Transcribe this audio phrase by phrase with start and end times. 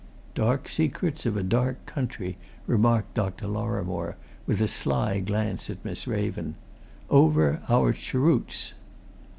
[0.33, 3.45] "Dark secrets of a dark country!" remarked Dr.
[3.47, 4.15] Lorrimore,
[4.47, 6.55] with a sly glance at Miss Raven.
[7.07, 8.73] "Over our cheroots!"